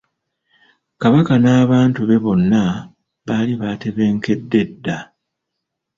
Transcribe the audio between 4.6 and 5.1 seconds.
dda.